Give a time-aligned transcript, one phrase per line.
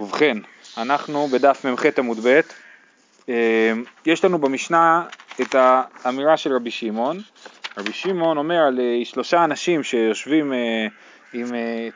[0.00, 0.36] ובכן,
[0.78, 2.40] אנחנו בדף מ"ח עמוד ב',
[3.28, 3.72] אה,
[4.06, 5.04] יש לנו במשנה
[5.40, 7.20] את האמירה של רבי שמעון.
[7.78, 10.86] רבי שמעון אומר על אה, שלושה אנשים שיושבים אה,
[11.32, 11.46] עם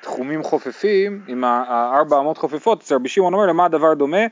[0.01, 1.45] תחומים חופפים, עם
[1.95, 4.27] ארבע אמות חופפות, אז רבי שמעון אומר למה הדבר דומה?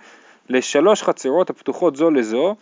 [0.48, 2.54] לשלוש חצרות הפתוחות זו לזו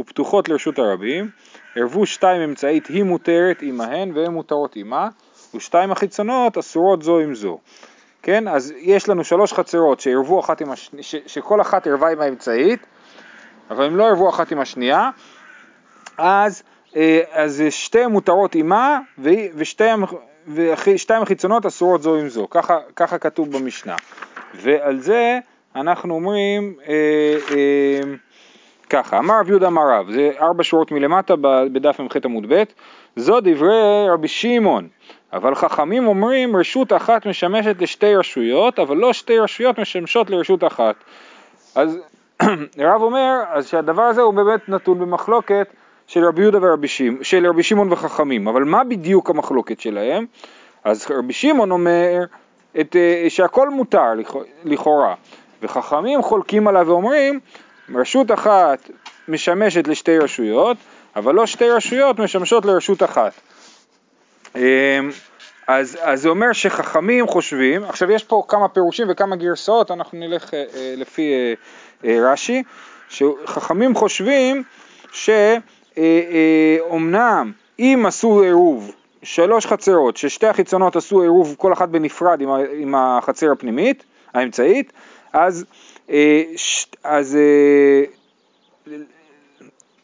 [0.00, 1.30] ופתוחות לרשות הרבים,
[1.76, 5.08] ערבו שתיים אמצעית היא מותרת עמהן והן מותרות עמה,
[5.54, 7.58] ושתיים החיצונות אסורות זו עם זו.
[8.22, 12.86] כן, אז יש לנו שלוש חצרות שערבו אחת עם השנייה, שכל אחת ערבה עם האמצעית,
[13.70, 15.10] אבל הם לא ערבו אחת עם השנייה,
[16.18, 16.62] אז,
[16.96, 18.98] אה, אז שתיהן מותרות עימה
[19.54, 23.96] ושתיהן החיצונות אסורות זו עם זו, ככה, ככה כתוב במשנה.
[24.54, 25.38] ועל זה
[25.76, 26.94] אנחנו אומרים אה,
[27.50, 28.00] אה,
[28.90, 31.34] ככה, אמר רב יהודה אמר זה ארבע שורות מלמטה
[31.72, 32.62] בדף מ"ח עמוד ב',
[33.16, 34.88] זו דברי רבי שמעון,
[35.32, 40.94] אבל חכמים אומרים רשות אחת משמשת לשתי רשויות, אבל לא שתי רשויות משמשות לרשות אחת.
[41.74, 41.98] אז
[42.78, 45.68] רב אומר אז שהדבר הזה הוא באמת נתון במחלוקת
[46.06, 50.26] של רבי יהודה ורבי שמעון, של רבי שמעון וחכמים, אבל מה בדיוק המחלוקת שלהם?
[50.84, 52.24] אז רבי שמעון אומר
[52.80, 54.12] את, אה, שהכל מותר
[54.64, 55.14] לכאורה,
[55.62, 57.40] וחכמים חולקים עליו ואומרים
[57.94, 58.90] רשות אחת
[59.28, 60.76] משמשת לשתי רשויות,
[61.16, 63.32] אבל לא שתי רשויות משמשות לרשות אחת.
[64.58, 65.10] אמ,
[65.66, 70.54] אז, אז זה אומר שחכמים חושבים, עכשיו יש פה כמה פירושים וכמה גרסאות, אנחנו נלך
[70.54, 71.54] אה, אה לפי אה,
[72.04, 72.62] אה, רש"י,
[73.08, 74.62] שחכמים חושבים
[75.12, 75.62] שאומנם
[77.18, 77.42] אה,
[77.80, 78.92] אה, אם עשו עירוב
[79.22, 82.48] שלוש חצרות, ששתי החיצונות עשו עירוב כל אחת בנפרד עם,
[82.78, 84.04] עם החצר הפנימית,
[84.34, 84.92] האמצעית,
[85.32, 85.64] אז,
[86.10, 88.04] אה, ש, אז אה,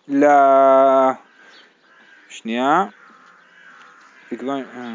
[0.08, 0.24] ל...
[2.28, 2.84] שנייה,
[4.32, 4.94] אה.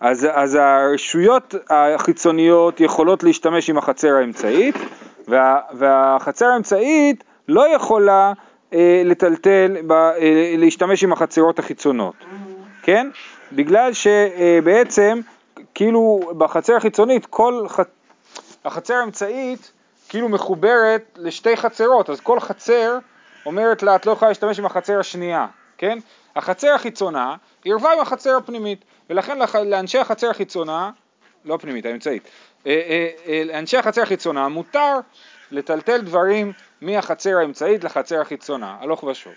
[0.00, 4.74] אז, אז הרשויות החיצוניות יכולות להשתמש עם החצר האמצעית
[5.28, 8.32] וה, והחצר האמצעית לא יכולה
[8.72, 12.14] אה, לטלטל, ב, אה, להשתמש עם החצרות החיצונות,
[12.82, 13.08] כן?
[13.52, 15.20] בגלל שבעצם
[15.74, 17.80] כאילו בחצר החיצונית כל ח...
[18.64, 19.72] החצר האמצעית
[20.08, 22.98] כאילו מחוברת לשתי חצרות, אז כל חצר
[23.46, 25.46] אומרת לה את לא יכולה להשתמש עם החצר השנייה,
[25.78, 25.98] כן?
[26.36, 30.90] החצר החיצונה ערבה עם החצר הפנימית, ולכן לאנשי החצר החיצונה,
[31.44, 32.22] לא הפנימית, האמצעית,
[32.66, 34.98] אה, אה, אה, לאנשי החצר החיצונה מותר
[35.50, 39.32] לטלטל דברים מהחצר האמצעית לחצר החיצונה, הלוך ושוב.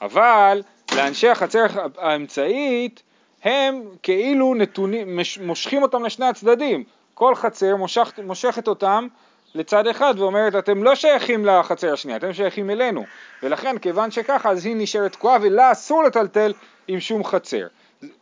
[0.00, 0.62] אבל
[0.96, 1.66] לאנשי החצר
[1.98, 3.02] האמצעית
[3.42, 6.84] הם כאילו נתונים, מושכים אותם לשני הצדדים.
[7.14, 9.06] כל חצר מושכת, מושכת אותם
[9.54, 13.04] לצד אחד ואומרת אתם לא שייכים לחצר השנייה, אתם שייכים אלינו.
[13.42, 16.52] ולכן כיוון שככה אז היא נשארת תקועה ולה אסור לטלטל
[16.88, 17.66] עם שום חצר,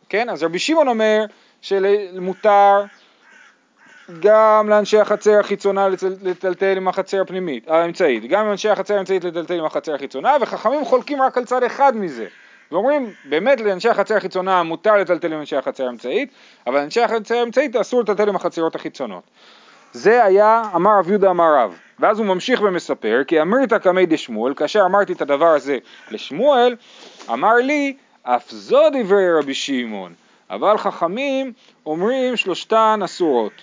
[0.09, 0.29] כן?
[0.29, 1.25] אז רבי שמעון אומר
[1.61, 2.83] שמותר
[4.19, 5.87] גם לאנשי החצר החיצונה
[6.21, 11.21] לטלטל עם החצר הפנימית, האמצעית, גם לאנשי החצר האמצעית לטלטל עם החצר החיצונה וחכמים חולקים
[11.21, 12.27] רק על צד אחד מזה.
[12.71, 16.31] ואומרים באמת לאנשי החצר החיצונה מותר לטלטל עם אנשי החצר האמצעית
[16.67, 19.23] אבל לאנשי החצר האמצעית אסור לטלטל עם החצרות החיצונות
[19.93, 21.79] זה היה אמר רב יהודה אמר רב.
[21.99, 25.77] ואז הוא ממשיך ומספר כי אמרת קמי דשמואל כאשר אמרתי את הדבר הזה
[26.11, 26.75] לשמואל
[27.29, 30.13] אמר לי אף זו דברי רבי שמעון
[30.49, 31.53] אבל חכמים
[31.85, 33.53] אומרים שלושתן אסורות.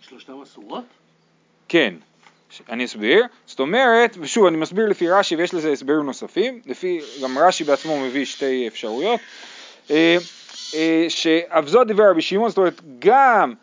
[0.00, 0.84] שלושתן אסורות?
[1.68, 1.94] כן,
[2.68, 7.38] אני אסביר, זאת אומרת, ושוב אני מסביר לפי רש"י ויש לזה הסברים נוספים, לפי, גם
[7.38, 9.20] רש"י בעצמו מביא שתי אפשרויות,
[9.90, 10.16] אה,
[10.74, 13.54] אה, שאבזו דבר רבי שמעון, זאת אומרת גם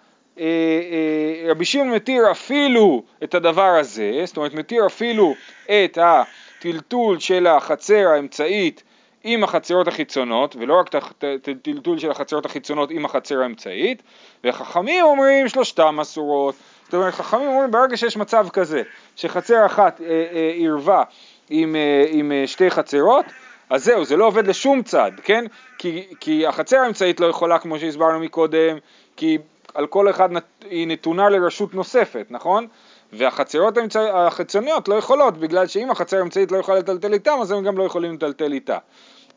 [1.47, 5.34] רבי שמעון מתיר אפילו את הדבר הזה, זאת אומרת מתיר אפילו
[5.66, 8.84] את הטלטול של החצר האמצעית
[9.28, 14.03] עם החצרות החיצונות, ולא רק את הטלטול של החצרות החיצונות עם החצר האמצעית,
[14.44, 18.81] וחכמים אומרים שלושתם אסורות, זאת אומרת חכמים אומרים ברגע שיש מצב כזה,
[19.16, 21.03] שחצר אחת אה, אה, עירבה
[21.50, 23.25] עם, אה, עם אה, שתי חצרות,
[23.69, 25.45] אז זהו, זה לא עובד לשום צד, כן?
[25.78, 28.78] כי, כי החצר האמצעית לא יכולה, כמו שהסברנו מקודם,
[29.18, 29.38] כי
[29.73, 30.29] על כל אחד
[30.69, 32.67] היא נתונה לרשות נוספת, נכון?
[33.13, 33.77] והחצרות
[34.13, 37.83] החיצוניות לא יכולות, בגלל שאם החצר האמצעית לא יכולה לטלטל איתם, אז הם גם לא
[37.83, 38.77] יכולים לטלטל איתה,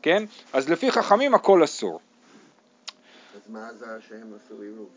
[0.02, 0.24] כן?
[0.52, 2.00] אז לפי חכמים הכל אסור.
[3.36, 4.88] אז מה עזר שהם עשו עירוב?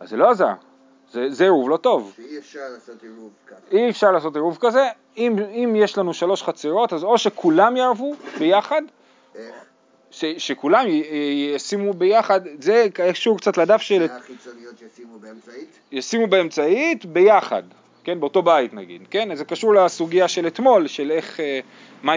[0.00, 0.52] אז זה לא עזר,
[1.12, 2.12] זה, זה עירוב לא טוב.
[2.16, 3.56] שאי אפשר לעשות עירוב ככה.
[3.72, 8.14] אי אפשר לעשות עירוב כזה, אם, אם יש לנו שלוש חצרות, אז או שכולם יערבו
[8.38, 8.82] ביחד,
[9.34, 9.54] איך?
[10.14, 10.86] ש, שכולם
[11.54, 14.06] ישימו ביחד, זה קשור קצת לדף של...
[14.10, 15.78] החיצוניות ישימו באמצעית?
[15.92, 17.62] ישימו באמצעית ביחד,
[18.04, 21.60] כן, באותו בית נגיד, כן, זה קשור לסוגיה של אתמול, של איך, אה,
[22.02, 22.14] מה,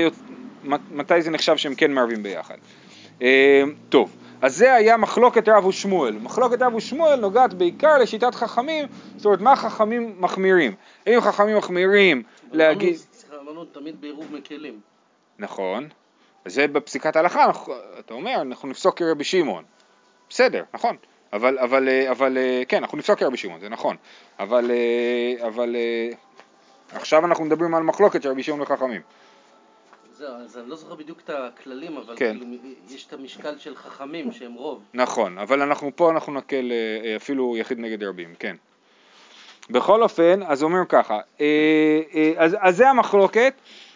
[0.91, 2.57] מתי זה נחשב שהם כן מערבים ביחד.
[3.21, 6.15] אה, טוב, אז זה היה מחלוקת רב ושמואל.
[6.21, 8.85] מחלוקת רב ושמואל נוגעת בעיקר לשיטת חכמים,
[9.15, 10.73] זאת אומרת מה חכמים מחמירים.
[11.05, 12.95] האם חכמים מחמירים להגיד...
[13.41, 14.79] אמרנו תמיד בעירוב מקלים.
[15.39, 15.87] נכון,
[16.47, 17.51] זה בפסיקת ההלכה,
[17.99, 19.63] אתה אומר, אנחנו נפסוק כרבי שמעון.
[20.29, 20.97] בסדר, נכון.
[21.33, 23.95] אבל, אבל, אה, אבל, אה, כן, אנחנו נפסוק כרבי שמעון, זה נכון.
[24.39, 25.75] אבל, אה, אבל
[26.91, 29.01] עכשיו אנחנו מדברים על מחלוקת של רבי שמעון וחכמים.
[30.13, 32.37] זהו, אז אני לא זוכר בדיוק את הכללים, אבל כן.
[32.39, 32.55] כאילו
[32.89, 34.83] יש את המשקל של חכמים שהם רוב.
[34.93, 36.71] נכון, אבל אנחנו פה אנחנו נקל
[37.15, 38.55] אפילו יחיד נגד רבים, כן.
[39.69, 41.19] בכל אופן, אז אומרים ככה,
[42.37, 43.53] אז, אז זה המחלוקת,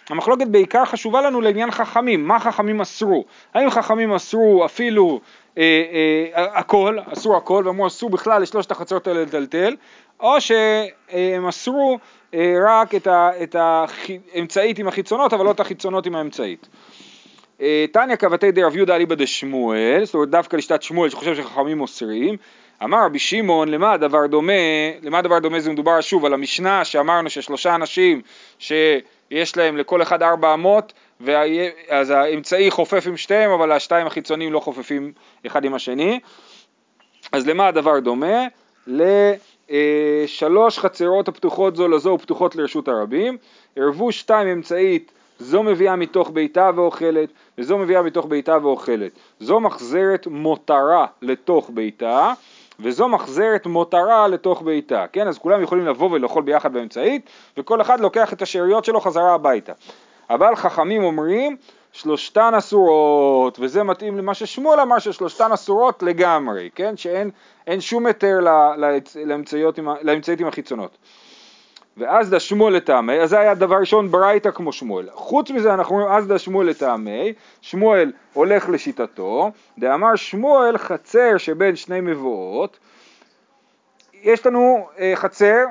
[0.09, 5.19] המחלוקת בעיקר חשובה לנו לעניין חכמים, מה חכמים אסרו, האם חכמים אסרו אפילו
[5.57, 5.63] אה,
[6.35, 9.75] אה, הכל, אסרו הכל, ואמרו אסרו בכלל לשלושת החצרות האלה לטלטל,
[10.19, 11.99] או שהם אסרו
[12.33, 16.67] אה, רק את, ה, את האמצעית עם החיצונות, אבל לא את החיצונות עם האמצעית.
[17.61, 22.37] אה, תניא כבתי דרב יהודה אליבא דשמואל, זאת אומרת דווקא לשיטת שמואל שחושב שחכמים אוסרים,
[22.83, 24.53] אמר רבי שמעון למה הדבר דומה,
[25.01, 28.21] למה הדבר דומה זה מדובר שוב על המשנה שאמרנו ששלושה אנשים
[29.31, 34.59] שיש להם לכל אחד ארבע אמות ואז האמצעי חופף עם שתיהם אבל השתיים החיצוניים לא
[34.59, 35.11] חופפים
[35.47, 36.19] אחד עם השני
[37.31, 38.47] אז למה הדבר דומה?
[39.69, 43.37] לשלוש חצרות הפתוחות זו לזו ופתוחות לרשות הרבים,
[43.75, 49.11] ערבו שתיים אמצעית, זו מביאה מתוך ביתה ואוכלת, וזו מביאה מתוך ביתה ואוכלת.
[49.39, 52.33] זו מחזרת מותרה לתוך ביתה,
[52.81, 55.05] וזו מחזרת מותרה לתוך ביתה.
[55.11, 59.33] כן, אז כולם יכולים לבוא ולאכול ביחד באמצעית, וכל אחד לוקח את השאריות שלו חזרה
[59.33, 59.73] הביתה.
[60.29, 61.57] אבל חכמים אומרים,
[61.91, 66.97] שלושתן אסורות, וזה מתאים למה ששמואל אמר ששלושתן אסורות לגמרי, כן?
[66.97, 67.31] שאין
[67.67, 68.39] אין שום היתר
[70.03, 70.97] לאמצעית עם החיצונות.
[72.01, 75.09] ואז דה שמואל לטעמי, אז זה היה דבר ראשון ברייתא כמו שמואל.
[75.13, 81.75] חוץ מזה אנחנו אומרים אז דה שמואל לטעמי, שמואל הולך לשיטתו, דאמר שמואל חצר שבין
[81.75, 82.79] שני מבואות,
[84.23, 85.65] יש לנו אה, חצר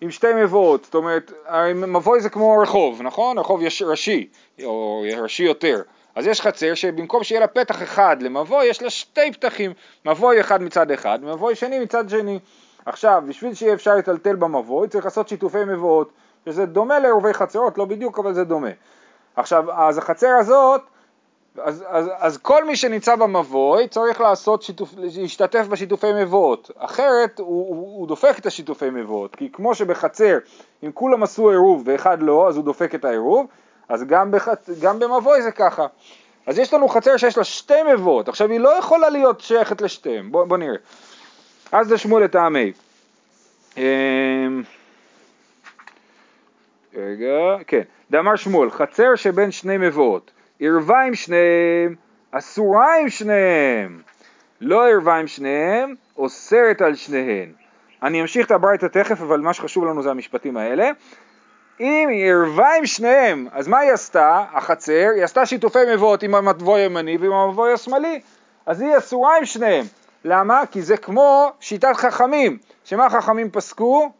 [0.00, 1.32] עם שתי מבואות, זאת אומרת,
[1.74, 3.38] מבוי זה כמו רחוב, נכון?
[3.38, 4.28] רחוב יש ראשי,
[4.64, 5.82] או ראשי יותר.
[6.14, 9.72] אז יש חצר שבמקום שיהיה לה פתח אחד למבוי, יש לה שתי פתחים,
[10.04, 12.38] מבוי אחד מצד אחד, ומבוי שני מצד שני.
[12.86, 16.12] עכשיו, בשביל שיהיה אפשר לטלטל במבוי, צריך לעשות שיתופי מבואות,
[16.44, 18.70] שזה דומה לעירובי חצרות, לא בדיוק, אבל זה דומה.
[19.36, 20.80] עכשיו, אז החצר הזאת,
[21.62, 27.46] אז, אז, אז כל מי שנמצא במבוי צריך לעשות שיתוף, להשתתף בשיתופי מבואות, אחרת הוא,
[27.68, 30.38] הוא, הוא דופק את השיתופי מבואות, כי כמו שבחצר,
[30.84, 33.46] אם כולם עשו עירוב ואחד לא, אז הוא דופק את העירוב,
[33.88, 34.70] אז גם, בחצ...
[34.80, 35.86] גם במבוי זה ככה.
[36.46, 40.32] אז יש לנו חצר שיש לה שתי מבואות, עכשיו היא לא יכולה להיות שייכת לשתיהם,
[40.32, 40.76] בוא, בוא נראה.
[41.72, 42.72] אז זה שמואל לטעמי.
[43.76, 44.62] אמ,
[46.94, 47.82] רגע, כן.
[48.10, 50.30] דאמר שמואל, חצר שבין שני מבואות,
[50.60, 51.94] ערווה עם שניהם,
[52.30, 54.02] אסורה עם שניהם.
[54.60, 57.52] לא ערווה עם שניהם, אוסרת על שניהם.
[58.02, 60.90] אני אמשיך את הברייתא תכף, אבל מה שחשוב לנו זה המשפטים האלה.
[61.80, 64.44] אם היא ערווה עם שניהם, אז מה היא עשתה?
[64.52, 68.20] החצר, היא עשתה שיתופי מבואות עם המבוי הימני ועם המבוי השמאלי,
[68.66, 69.84] אז היא אסורה עם שניהם.
[70.24, 70.62] למה?
[70.70, 74.10] כי זה כמו שיטת חכמים, שמה חכמים פסקו?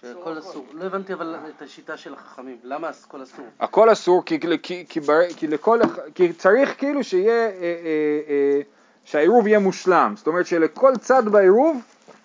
[0.00, 0.66] שהכל אסור.
[0.72, 2.56] לא הבנתי אבל את השיטה של החכמים.
[2.64, 3.44] למה הכל אסור?
[3.60, 4.84] הכל אסור כי, כי,
[5.36, 5.80] כי, לכל,
[6.14, 7.70] כי צריך כאילו שיהיה, אה, אה,
[8.28, 8.60] אה,
[9.04, 11.80] שהעירוב יהיה מושלם, זאת אומרת שלכל צד בעירוב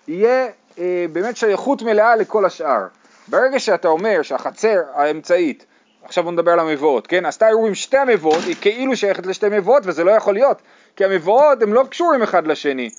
[0.08, 0.48] יהיה
[0.78, 2.86] אה, באמת שייכות מלאה לכל השאר.
[3.28, 5.66] ברגע שאתה אומר שהחצר האמצעית,
[6.02, 7.26] עכשיו בוא נדבר על המבואות, כן?
[7.26, 10.62] עשתה עירוב עם שתי מבואות, היא כאילו שייכת לשתי מבואות וזה לא יכול להיות,
[10.96, 12.90] כי המבואות הם לא קשורים אחד לשני.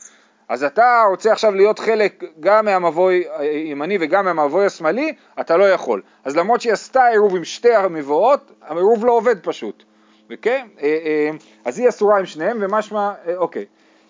[0.50, 6.02] אז אתה רוצה עכשיו להיות חלק גם מהמבוי הימני וגם מהמבוי השמאלי, אתה לא יכול.
[6.24, 9.84] אז למרות שהיא עשתה עירוב עם שתי המבואות, העירוב לא עובד פשוט.
[10.30, 10.68] וכן?
[10.82, 11.30] אה, אה,
[11.66, 13.66] אז היא אסורה עם שניהם, ומשמע, אה, אוקיי.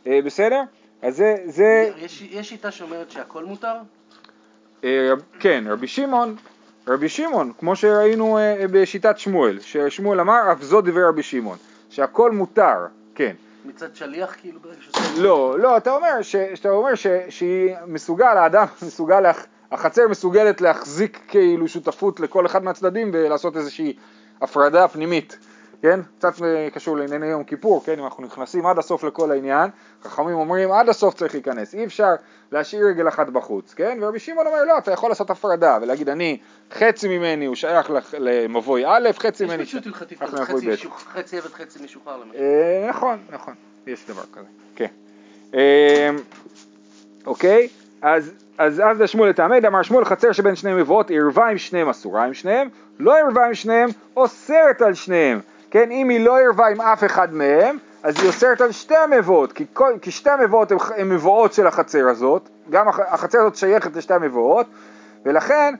[0.06, 0.62] בסדר?
[1.02, 3.74] אז זה, זה יש יש שיטה שאומרת שהכל מותר?
[5.40, 6.36] כן, רבי שמעון,
[6.88, 8.38] רבי שמעון, כמו שראינו
[8.72, 11.58] בשיטת שמואל, ששמואל אמר, אף זו דברי רבי שמעון,
[11.90, 12.78] שהכל מותר,
[13.16, 13.36] כן.
[13.66, 15.22] מצד שליח כאילו ברגע שעושה...
[15.22, 20.62] לא, לא, אתה אומר, ש, שאתה אומר ש, שהיא מסוגל, האדם מסוגל, להח, החצר מסוגלת
[20.62, 23.94] להחזיק כאילו שותפות לכל אחד מהצדדים ולעשות איזושהי
[24.42, 25.38] הפרדה פנימית,
[25.86, 26.00] כן?
[26.18, 28.00] קצת אה, קשור לענייני יום כיפור, כן?
[28.00, 29.70] אם אנחנו נכנסים עד הסוף לכל העניין,
[30.04, 32.14] חכמים אומרים עד הסוף צריך להיכנס, אי אפשר
[32.52, 33.98] להשאיר רגל אחת בחוץ, כן?
[34.02, 36.38] ורבי שמעון אומר לא, אתה יכול לעשות הפרדה ולהגיד אני,
[36.72, 40.20] חצי ממני הוא שייך למבוי א', חצי יש ממני פשוט הלכתית
[41.14, 42.38] חצי עבד חצי משוחרר למשל.
[42.40, 43.54] אה, נכון, נכון,
[43.88, 44.88] יש דבר כזה, כן.
[45.54, 46.10] אה,
[47.26, 47.68] אוקיי,
[48.02, 52.24] אז אז אז שמואל לטעמי, דאמר שמואל חצר שבין שני מבואות, ערווה עם שניהם אסורה
[52.24, 55.40] עם שניהם, לא ערווה עם שניהם, אוסרת על שניהם.
[55.72, 59.54] כן, אם היא לא ערווה עם אף אחד מהם, אז היא אוסרת על שתי המבואות,
[59.54, 63.96] כי, כל, כי שתי המבואות הן מבואות של החצר הזאת, גם הח, החצר הזאת שייכת
[63.96, 64.66] לשתי המבואות,
[65.26, 65.74] ולכן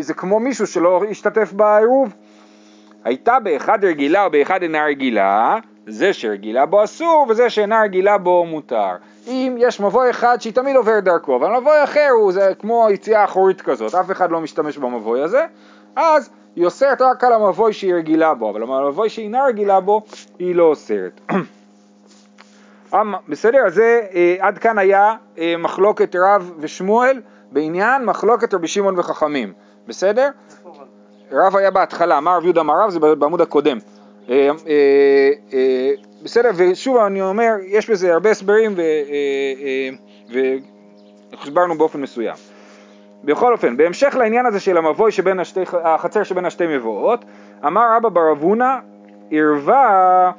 [0.00, 2.14] זה כמו מישהו שלא השתתף בעירוב.
[3.04, 8.44] הייתה באחד רגילה או באחד אינה רגילה, זה שרגילה בו אסור וזה שאינה רגילה בו
[8.44, 8.96] מותר.
[9.26, 13.24] אם יש מבוי אחד שהיא תמיד עוברת דרכו, אבל מבוי אחר הוא זה כמו יציאה
[13.24, 15.46] אחורית כזאת, אף אחד לא משתמש במבוי הזה,
[15.96, 20.02] אז היא אוסרת רק על המבוי שהיא רגילה בו, אבל המבוי שהיא אינה רגילה בו,
[20.38, 21.20] היא לא אוסרת.
[22.94, 23.58] אמ, בסדר?
[23.66, 27.20] אז זה אה, עד כאן היה אה, מחלוקת רב ושמואל
[27.52, 29.52] בעניין מחלוקת רבי שמעון וחכמים,
[29.86, 30.30] בסדר?
[31.32, 32.90] רב היה בהתחלה, מה רב יהודה אמר רב?
[32.90, 33.78] זה בעמוד הקודם.
[34.28, 34.50] אה,
[36.22, 38.74] בסדר, ושוב אני אומר, יש בזה הרבה הסברים
[41.32, 42.51] והסברנו באופן מסוים.
[43.24, 47.24] בכל אופן, בהמשך לעניין הזה של המבוי שבין השתי, החצר שבין השתי מבואות,
[47.66, 48.78] אמר רבא בר אבונה,
[49.30, 50.30] ערווה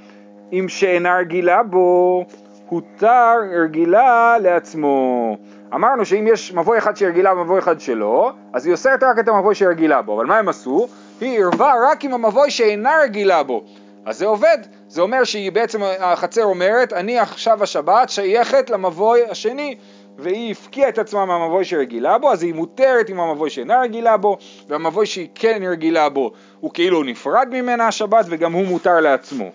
[0.53, 2.25] אם שאינה רגילה בו,
[2.69, 5.37] הותר רגילה לעצמו.
[5.73, 9.27] אמרנו שאם יש מבוי אחד שהיא רגילה ומבוי אחד שלא, אז היא אוסרת רק את
[9.27, 10.87] המבוי שהיא רגילה בו, אבל מה הם עשו?
[11.21, 13.63] היא ערווה רק עם המבוי שאינה רגילה בו.
[14.05, 19.75] אז זה עובד, זה אומר שהיא בעצם, החצר אומרת, אני עכשיו השבת שייכת למבוי השני,
[20.17, 24.37] והיא הפקיעה את עצמה מהמבוי שרגילה בו, אז היא מותרת עם המבוי שאינה רגילה בו,
[24.67, 29.51] והמבוי שהיא כן רגילה בו, הוא כאילו נפרד ממנה השבת, וגם הוא מותר לעצמו.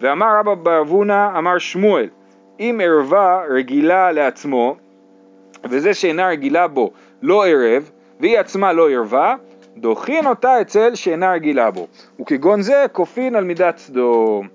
[0.00, 2.08] ואמר רבא באבונה, אמר שמואל,
[2.60, 4.76] אם ערווה רגילה לעצמו,
[5.64, 6.90] וזה שאינה רגילה בו
[7.22, 7.90] לא ערב,
[8.20, 9.34] והיא עצמה לא ערווה,
[9.76, 11.86] דוחין אותה אצל שאינה רגילה בו,
[12.20, 14.48] וכגון זה כופין על מידת סדום.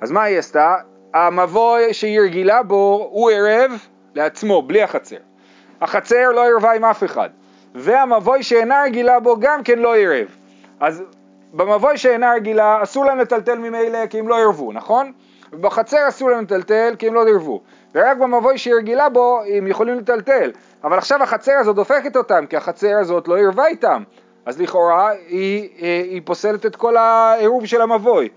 [0.00, 0.74] אז מה היא עשתה?
[1.14, 3.72] המבוי שהיא רגילה בו הוא ערב
[4.14, 5.16] לעצמו, בלי החצר.
[5.80, 7.28] החצר לא ערבה עם אף אחד,
[7.74, 10.26] והמבוי שאינה רגילה בו גם כן לא ערב.
[10.80, 11.02] אז
[11.52, 15.12] במבוי שאינה רגילה אסור להם לטלטל ממילא כי הם לא ערבו, נכון?
[15.52, 17.60] ובחצר אסור להם לטלטל כי הם לא ערבו.
[17.94, 20.52] ורק במבוי שהיא רגילה בו הם יכולים לטלטל.
[20.84, 24.02] אבל עכשיו החצר הזאת דופקת אותם כי החצר הזאת לא ערבה איתם.
[24.46, 28.28] אז לכאורה היא, היא, היא פוסלת את כל העירוב של המבוי.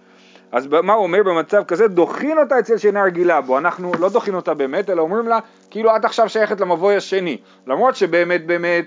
[0.56, 1.88] אז מה הוא אומר במצב כזה?
[1.88, 3.58] דוחין אותה אצל שאינה רגילה בו.
[3.58, 7.38] אנחנו לא דוחין אותה באמת, אלא אומרים לה, כאילו את עכשיו שייכת למבוי השני.
[7.68, 8.86] למרות שבאמת באמת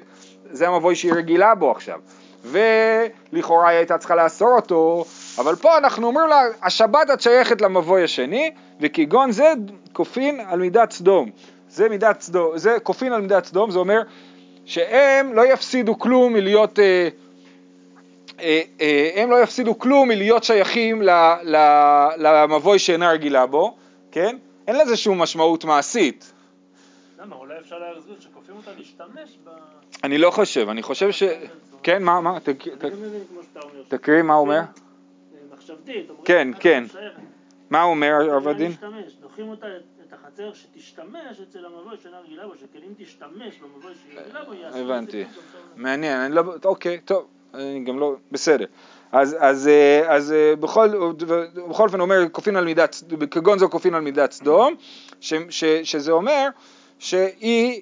[0.50, 2.00] זה המבוי שהיא רגילה בו עכשיו.
[2.44, 5.04] ולכאורה היא הייתה צריכה לאסור אותו,
[5.38, 9.52] אבל פה אנחנו אומרים לה, השבת את שייכת למבוי השני, וכגון זה
[9.92, 11.30] כופין על מידת סדום.
[11.68, 14.02] זה מידת סדום, זה כופין על מידת סדום, זה אומר
[14.64, 17.08] שהם לא יפסידו כלום מלהיות, אה,
[19.16, 21.02] הם לא יפסידו כלום מלהיות שייכים
[22.18, 23.76] למבוי שאינה רגילה בו,
[24.10, 24.36] כן?
[24.66, 26.32] אין לזה שום משמעות מעשית.
[27.20, 27.36] למה?
[27.36, 29.50] אולי אפשר להחזיר שכופים אותה להשתמש ב...
[30.04, 31.22] אני לא חושב, אני חושב ש...
[31.82, 32.38] כן, מה, מה?
[33.88, 34.60] תקריא מה הוא אומר.
[35.52, 36.10] מחשבתית.
[36.24, 36.84] כן, כן.
[37.70, 38.72] מה הוא אומר, הרב הדין?
[39.20, 39.66] דוחים אותה
[40.08, 44.54] את החצר שתשתמש אצל המבוי שאינה רגילה בו, שכן אם תשתמש במבוי שהיא רגילה בו,
[44.54, 45.24] יעשו הבנתי.
[45.76, 46.42] מעניין, לא...
[46.64, 48.14] אוקיי, טוב, אני גם לא...
[48.32, 48.64] בסדר.
[49.12, 49.70] אז, אז,
[50.06, 50.88] אז בכל,
[51.68, 54.74] בכל אופן אומר כופין על מידת, כגון זו כופין על מידת סדום,
[55.20, 56.48] ש, ש, שזה אומר
[56.98, 57.80] שהיא,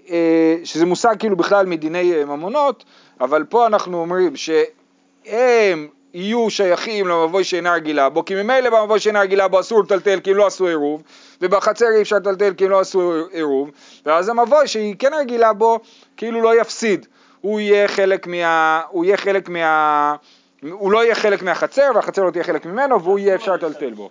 [0.65, 2.85] שזה מושג כאילו בכלל מדיני ממונות,
[3.21, 9.21] אבל פה אנחנו אומרים שהם יהיו שייכים למבוי שאינה רגילה בו, כי ממילא במבוי שאינה
[9.21, 11.03] רגילה בו אסור לטלטל כי הם לא עשו עירוב,
[11.41, 13.71] ובחצר אי אפשר לטלטל כי הם לא עשו עירוב,
[14.07, 15.81] ואז המבוי שהיא כן רגילה בו,
[16.17, 17.07] כאילו לא יפסיד,
[17.47, 18.83] הוא יהיה חלק מה...
[18.89, 20.17] הוא יהיה חלק מה...
[20.71, 24.11] הוא לא יהיה חלק מהחצר, והחצר לא תהיה חלק ממנו, והוא יהיה אפשר לטלטל בו.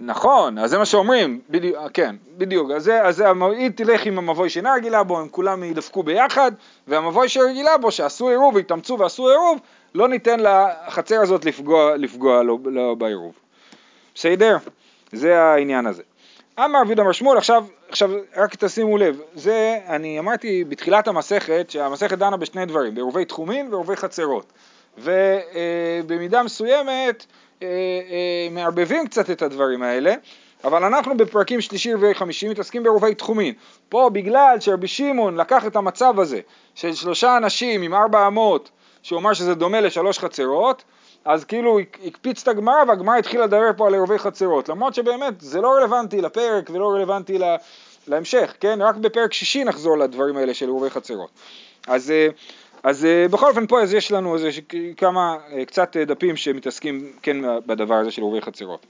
[0.00, 3.24] נכון, אז זה מה שאומרים, בדיוק, כן, בדיוק, אז, זה, זה,
[3.56, 6.52] היא תלך עם המבוי שאינה רגילה בו, הם כולם ידפקו ביחד,
[6.88, 9.58] והמבוי שרגילה בו, שעשו עירוב, התאמצו ועשו עירוב,
[9.94, 13.34] לא ניתן לחצר הזאת לפגוע, לפגוע לו, לו בעירוב.
[14.14, 14.56] בסדר?
[15.12, 16.02] זה העניין הזה.
[16.58, 22.18] אמר רבי דמר שמואל, עכשיו, עכשיו רק תשימו לב, זה, אני אמרתי בתחילת המסכת, שהמסכת
[22.18, 24.52] דנה בשני דברים, בעירובי תחומים ועירובי חצרות.
[24.98, 27.26] ובמידה מסוימת,
[27.62, 30.14] אה, אה, מערבבים קצת את הדברים האלה,
[30.64, 33.54] אבל אנחנו בפרקים שלישי רביעי חמישי מתעסקים בעירובי תחומין.
[33.88, 36.40] פה בגלל שרבי שמעון לקח את המצב הזה
[36.74, 38.70] של שלושה אנשים עם ארבע אמות,
[39.02, 40.84] שהוא אמר שזה דומה לשלוש חצרות,
[41.24, 45.60] אז כאילו הקפיץ את הגמרא והגמרא התחילה לדבר פה על עירובי חצרות, למרות שבאמת זה
[45.60, 47.56] לא רלוונטי לפרק ולא רלוונטי לה,
[48.08, 48.82] להמשך, כן?
[48.82, 51.30] רק בפרק שישי נחזור לדברים האלה של עירובי חצרות.
[51.86, 52.28] אז אה,
[52.82, 54.48] אז uh, בכל אופן פה אז יש לנו איזה
[54.96, 57.36] כמה, uh, קצת דפים שמתעסקים כן
[57.66, 58.86] בדבר הזה של עירובי חצרות.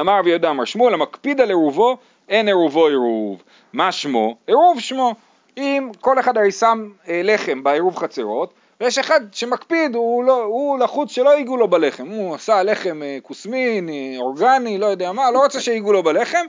[0.00, 1.96] אמר רבי יהודה אמר שמואל המקפיד על עירובו
[2.28, 3.42] אין עירובו עירוב.
[3.72, 4.36] מה שמו?
[4.46, 5.14] עירוב שמו.
[5.56, 11.10] אם כל אחד הרי שם לחם בעירוב חצרות ויש אחד שמקפיד, הוא, לא, הוא לחוץ
[11.10, 15.38] שלא ייגעו לו בלחם, הוא עשה לחם אה, כוסמין, אה, אורגני, לא יודע מה, לא
[15.38, 16.46] רוצה שייגעו לו בלחם,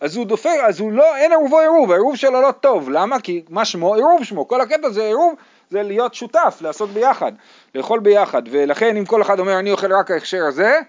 [0.00, 3.20] אז הוא דופק, אז הוא לא, אין עירובו עירוב, העירוב שלו לא טוב, למה?
[3.20, 3.94] כי מה שמו?
[3.94, 5.34] עירוב שמו, כל הקטע זה עירוב,
[5.70, 7.32] זה להיות שותף, לעשות ביחד,
[7.74, 10.80] לאכול ביחד, ולכן אם כל אחד אומר אני אוכל רק ההכשר הזה,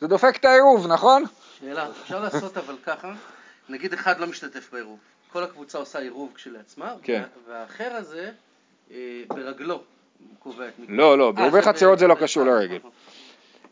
[0.00, 1.24] זה דופק את העירוב, נכון?
[1.60, 3.12] שאלה, אפשר לעשות אבל ככה,
[3.68, 4.98] נגיד אחד לא משתתף בעירוב,
[5.32, 7.22] כל הקבוצה עושה עירוב כשלעצמה, כן.
[7.48, 8.30] וה- והאחר הזה
[8.90, 8.96] אה,
[9.28, 9.80] ברגלו
[10.38, 10.94] קובע את מיקום.
[10.94, 12.76] לא, לא, אה, בעירובי זה חצרות זה לא קשור אה, לרגל.
[12.76, 12.90] נכון.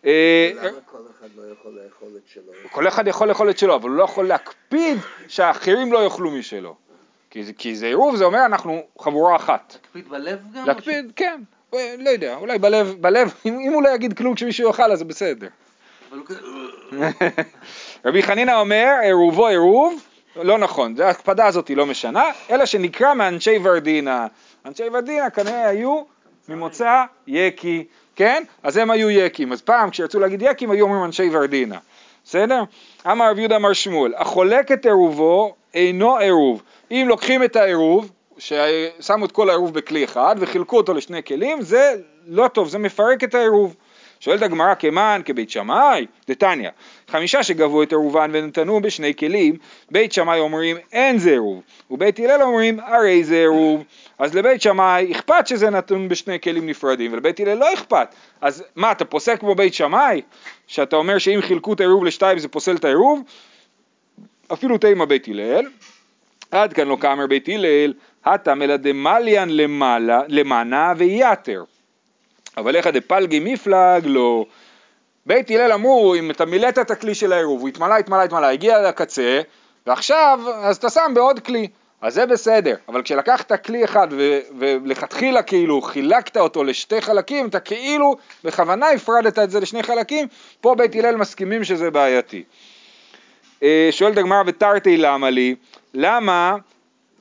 [0.06, 2.52] אה, למה כל אחד לא יכול לאכול את שלו?
[2.70, 4.98] כל אחד יכול לאכול את שלו, אבל הוא לא יכול להקפיד
[5.28, 6.74] שהאחרים לא יאכלו משלו.
[7.30, 9.76] כי זה, כי זה עירוב, זה אומר אנחנו חבורה אחת.
[9.82, 10.66] להקפיד בלב גם?
[10.66, 11.40] להקפיד, כן,
[11.74, 15.04] אה, לא יודע, אולי בלב, בלב, אם, הוא לא יגיד כלום כשמישהו יאכל אז זה
[15.04, 15.48] בסדר.
[18.04, 23.14] רבי חנינא אומר, עירובו עירוב, לא נכון, זה ההקפדה הזאת היא לא משנה, אלא שנקרא
[23.14, 24.26] מאנשי ורדינה.
[24.66, 26.02] אנשי ורדינה כנראה היו
[26.48, 27.84] ממוצא יקי,
[28.16, 28.42] כן?
[28.62, 31.78] אז הם היו יקים, אז פעם כשרצו להגיד יקים היו אומרים אנשי ורדינה,
[32.24, 32.62] בסדר?
[33.10, 36.62] אמר רב יהודה אמר שמואל, החולק את עירובו אינו עירוב.
[36.90, 41.94] אם לוקחים את העירוב, ששמו את כל העירוב בכלי אחד וחילקו אותו לשני כלים, זה
[42.26, 43.76] לא טוב, זה מפרק את העירוב.
[44.20, 46.70] שואלת הגמרא כמן כבית שמאי, דתניא,
[47.08, 49.56] חמישה שגבו את עירובן ונתנו בשני כלים,
[49.90, 53.84] בית שמאי אומרים אין זה עירוב, ובית הלל אומרים הרי זה עירוב,
[54.18, 58.92] אז לבית שמאי אכפת שזה נתון בשני כלים נפרדים, ולבית הלל לא אכפת, אז מה
[58.92, 60.22] אתה פוסק כמו בית שמאי,
[60.66, 63.22] שאתה אומר שאם חילקו את העירוב לשתיים זה פוסל את העירוב?
[64.52, 65.66] אפילו תימא בית הלל,
[66.50, 67.92] עד כאן לא כאמר בית הלל,
[68.24, 71.64] הטם אלא דמליאן למעלה, למענה ויתר.
[72.56, 74.46] אבל איך דפלגי מפלג לא.
[75.26, 78.88] בית הלל אמרו, אם אתה מילאת את הכלי של העירוב, הוא התמלא, התמלא, התמלא, הגיע
[78.88, 79.40] לקצה,
[79.86, 81.68] ועכשיו, אז אתה שם בעוד כלי.
[82.00, 87.60] אז זה בסדר, אבל כשלקחת כלי אחד ו- ולכתחילה כאילו חילקת אותו לשתי חלקים, אתה
[87.60, 90.26] כאילו בכוונה הפרדת את זה לשני חלקים,
[90.60, 92.42] פה בית הלל מסכימים שזה בעייתי.
[93.62, 95.54] אה, שואלת הגמרא ותרתי למה לי?
[95.94, 96.56] למה?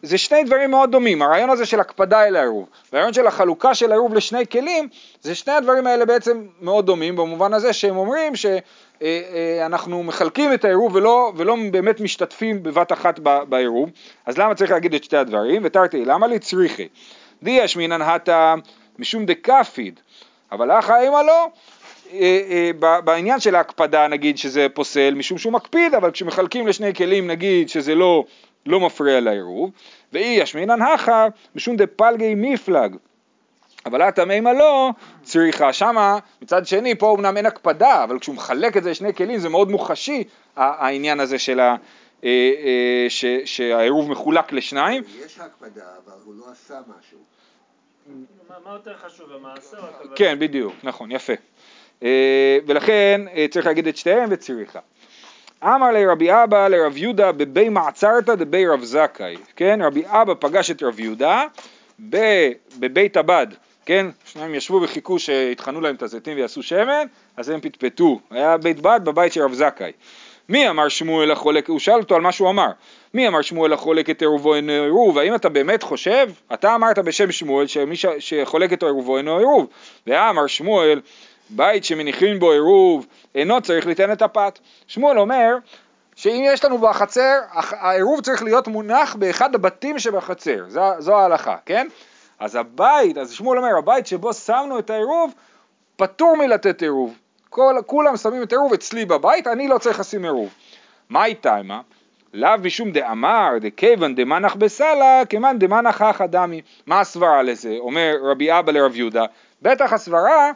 [0.05, 3.91] זה שני דברים מאוד דומים, הרעיון הזה של הקפדה אל העירוב, והרעיון של החלוקה של
[3.91, 4.87] העירוב לשני כלים,
[5.21, 10.95] זה שני הדברים האלה בעצם מאוד דומים במובן הזה שהם אומרים שאנחנו מחלקים את העירוב
[10.95, 13.89] ולא, ולא באמת משתתפים בבת אחת בעירוב,
[14.25, 15.61] אז למה צריך להגיד את שתי הדברים?
[15.65, 16.87] ותרתי למה לי צריכי?
[17.43, 18.55] דיאש מינן הטה
[18.99, 19.99] משום דקפיד,
[20.51, 21.47] אבל אחא אימה לא,
[22.13, 27.27] אה, אה, בעניין של ההקפדה נגיד שזה פוסל משום שהוא מקפיד, אבל כשמחלקים לשני כלים
[27.27, 28.25] נגיד שזה לא,
[28.65, 29.71] לא מפריע לעירוב,
[30.13, 32.95] ואי ישמינן הכה משום דפלגי מפלג.
[33.85, 34.89] אבל התמימה לא
[35.23, 39.39] צריכה, שמה מצד שני פה אמנם אין הקפדה, אבל כשהוא מחלק את זה לשני כלים
[39.39, 40.23] זה מאוד מוחשי
[40.55, 41.75] העניין הזה של ה...
[42.23, 42.29] אה,
[42.63, 47.19] אה, ש- שהעירוב מחולק לשניים, יש הקפדה, אבל הוא לא עשה משהו.
[48.65, 49.77] מה יותר חשוב, המעשה?
[50.15, 51.33] כן בדיוק, נכון, יפה.
[52.03, 54.79] אה, ולכן צריך להגיד את שתיהם וצריכה.
[55.63, 59.79] אמר לרבי אבא לרב יהודה בבי מעצרתא דבי רב זכאי, כן?
[59.83, 61.43] רבי אבא פגש את רב יהודה
[62.79, 63.47] בבית הבד,
[63.85, 64.07] כן?
[64.25, 68.99] שניים ישבו וחיכו שיטחנו להם את הזיתים ויעשו שמן, אז הם פטפטו, היה בית בד
[69.03, 69.91] בבית של רב זכאי.
[70.49, 72.67] מי אמר שמואל החולק, הוא שאל אותו על מה שהוא אמר,
[73.13, 77.31] מי אמר שמואל החולק את עירובו אינו עירוב, האם אתה באמת חושב, אתה אמרת בשם
[77.31, 79.67] שמואל שמי שחולק את עירובו אינו עירוב,
[80.07, 81.01] ואמר שמואל
[81.49, 83.05] בית שמניחים בו עירוב
[83.35, 84.59] אינו צריך ליתן את הפת.
[84.87, 85.55] שמואל אומר
[86.15, 91.87] שאם יש לנו בחצר, העירוב צריך להיות מונח באחד הבתים שבחצר, זו, זו ההלכה, כן?
[92.39, 95.33] אז הבית, אז שמואל אומר, הבית שבו שמנו את העירוב,
[95.95, 97.17] פטור מלתת עירוב.
[97.49, 100.49] כל, כולם שמים את העירוב אצלי בבית, אני לא צריך לשים עירוב.
[101.09, 101.81] מה איתה, מה?
[102.33, 106.61] לאו משום דאמר דכיוון דמנח בסלה כמאן דמנח אחא דמי.
[106.85, 107.75] מה הסברה לזה?
[107.79, 109.25] אומר רבי אבא לרב יהודה.
[109.61, 110.51] בטח הסברה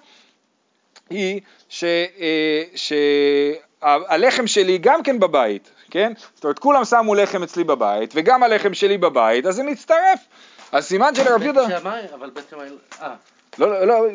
[1.10, 6.13] היא ש, אה, שהלחם שלי גם כן בבית, כן?
[6.36, 10.19] זאת אומרת כולם שמו לחם אצלי בבית וגם הלחם שלי בבית אז זה מצטרף.
[10.72, 11.67] אז סימן שלרב יהודה...
[11.67, 12.67] בית שמאי, אבל בית שמאי...
[13.02, 13.13] אה,
[13.58, 14.08] לא, לא, לא,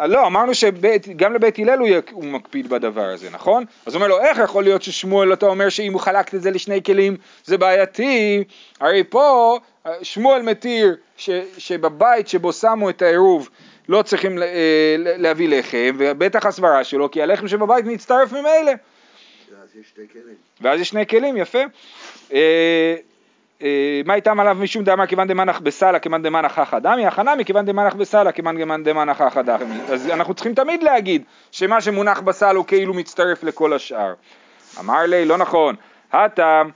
[0.00, 1.78] לא, אמרנו שגם לבית הלל
[2.10, 3.64] הוא מקפיד בדבר הזה, נכון?
[3.86, 6.50] אז הוא אומר לו, איך יכול להיות ששמואל אתה אומר שאם הוא חלק את זה
[6.50, 8.44] לשני כלים זה בעייתי?
[8.80, 13.48] הרי פה אה, שמואל מתיר ש, שבבית שבו שמו את העירוב
[13.88, 18.72] לא צריכים אה, להביא לחם, ובטח הסברה שלו, כי הלחם שבבית מצטרף ממילא.
[19.62, 20.34] אז יש שתי כלים.
[20.60, 21.58] ואז יש שני כלים, יפה.
[22.32, 22.94] אה,
[23.62, 27.66] אה, מה איתם עליו משום דאמר כיוון דמנח בסלה כיוון דמנח אחא דמי, הכנה מכיוון
[27.66, 29.74] דמנח בסלה כיוון דמנח אחא דמי.
[29.88, 34.14] אז אנחנו צריכים תמיד להגיד שמה שמונח בסל הוא כאילו מצטרף לכל השאר.
[34.80, 35.76] אמר לי, לא נכון,
[36.12, 36.70] הטעם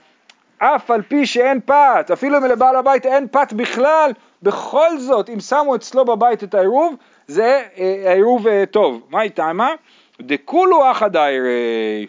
[0.58, 4.10] אף על פי שאין פת, אפילו אם לבעל הבית אין פת בכלל,
[4.46, 6.94] בכל זאת, אם שמו אצלו בבית את העירוב,
[7.28, 9.02] זה אה, העירוב אה, טוב.
[9.10, 9.70] מה איתה מה?
[10.20, 12.06] דכולו אחא דיירי.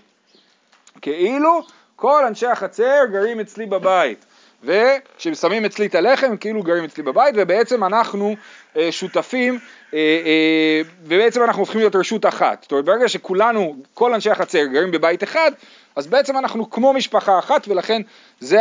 [1.01, 1.61] כאילו
[1.95, 4.25] כל אנשי החצר גרים אצלי בבית.
[4.63, 8.35] וכששמים אצלי את הלחם, כאילו גרים אצלי בבית, ובעצם אנחנו
[8.77, 9.59] אה, שותפים,
[9.93, 12.61] אה, אה, ובעצם אנחנו הופכים להיות רשות אחת.
[12.61, 15.51] זאת אומרת, ברגע שכולנו, כל אנשי החצר גרים בבית אחד,
[15.95, 18.01] אז בעצם אנחנו כמו משפחה אחת, ולכן
[18.39, 18.59] זה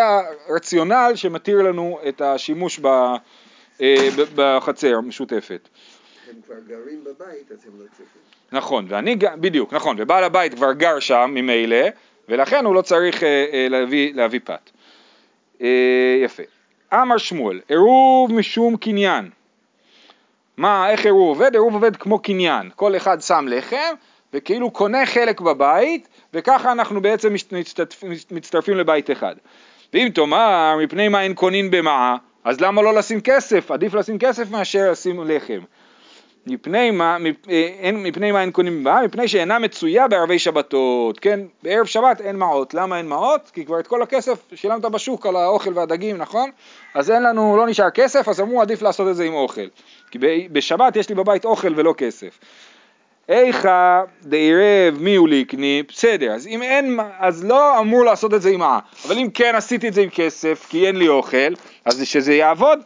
[0.49, 3.17] הרציונל שמתיר לנו את השימוש ב, אה,
[4.35, 5.69] בחצר המשותפת.
[6.31, 8.23] הם כבר גרים בבית, אז הם לא צריכים.
[8.53, 11.87] נכון, ואני, בדיוק, נכון, ובעל הבית כבר גר שם ממילא,
[12.29, 14.71] ולכן הוא לא צריך אה, אה, להביא, להביא פת.
[15.63, 16.43] אה, יפה.
[16.95, 19.31] אמר שמואל, עירוב משום קניין.
[20.57, 21.55] מה, איך עירוב עובד?
[21.55, 22.71] עירוב עובד כמו קניין.
[22.77, 23.95] כל אחד שם לחם,
[24.33, 27.35] וכאילו קונה חלק בבית, וככה אנחנו בעצם
[28.31, 29.37] מצטרפים לבית אחד.
[29.93, 33.71] ואם תאמר, מפני מה אין קונין במעה, אז למה לא לשים כסף?
[33.71, 35.59] עדיף לשים כסף מאשר לשים לחם.
[36.47, 39.05] מפני מה, מפ- אה, אין, מפני מה אין קונים במעה?
[39.05, 41.41] מפני שאינה מצויה בערבי שבתות, כן?
[41.63, 42.75] בערב שבת אין מעות.
[42.75, 43.51] למה אין מעות?
[43.55, 46.51] כי כבר את כל הכסף שילמת בשוק על האוכל והדגים, נכון?
[46.95, 49.67] אז אין לנו, לא נשאר כסף, אז אמרו עדיף לעשות את זה עם אוכל.
[50.11, 50.19] כי
[50.53, 52.39] בשבת יש לי בבית אוכל ולא כסף.
[53.29, 58.51] איכה דעירב מי הוא ליקני, בסדר, אז אם אין, אז לא אמור לעשות את זה
[58.51, 61.55] עם מעה, אבל אם כן עשיתי את זה עם כסף, כי אין לי אוכל,
[61.87, 62.79] אז שזה יעבוד.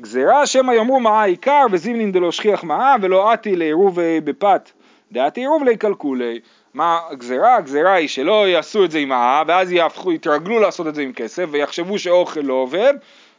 [0.00, 4.70] גזירה שמא יאמרו מעה עיקר וזימנין דלא שכיח מעה ולא עתי לעירוב אה, בפת.
[5.12, 5.76] דעתי עירוב לי.
[5.76, 6.40] קלקולי
[6.74, 7.56] מה הגזירה?
[7.56, 11.12] הגזירה היא שלא יעשו את זה עם מעה ואז יהפכו, יתרגלו לעשות את זה עם
[11.12, 12.94] כסף ויחשבו שאוכל לא עובד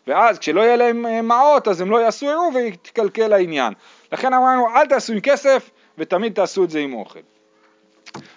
[0.07, 3.73] ואז כשלא יהיה להם אה, מעות אז הם לא יעשו עירוב ויתקלקל העניין.
[4.11, 7.19] לכן אמרנו אל תעשו עם כסף ותמיד תעשו את זה עם אוכל.